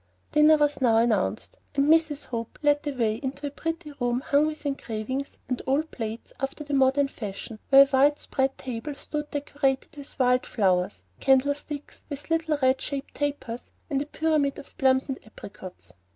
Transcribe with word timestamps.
Dinner 0.31 0.57
was 0.57 0.81
now 0.81 0.97
announced, 0.97 1.59
and 1.75 1.85
Mrs. 1.87 2.25
Hope 2.25 2.57
led 2.63 2.81
the 2.81 2.91
way 2.91 3.17
into 3.17 3.45
a 3.45 3.51
pretty 3.51 3.91
room 3.99 4.21
hung 4.21 4.47
with 4.47 4.65
engravings 4.65 5.37
and 5.47 5.61
old 5.67 5.91
plates 5.91 6.33
after 6.39 6.63
the 6.63 6.73
modern 6.73 7.07
fashion, 7.07 7.59
where 7.69 7.83
a 7.83 7.85
white 7.85 8.19
spread 8.19 8.57
table 8.57 8.95
stood 8.95 9.29
decorated 9.29 9.95
with 9.95 10.17
wild 10.17 10.47
flowers, 10.47 11.03
candle 11.19 11.53
sticks 11.53 12.01
with 12.09 12.31
little 12.31 12.57
red 12.63 12.81
shaded 12.81 13.13
tapers, 13.13 13.73
and 13.91 14.01
a 14.01 14.07
pyramid 14.07 14.57
of 14.57 14.75
plums 14.79 15.07
and 15.07 15.19
apricots. 15.23 15.93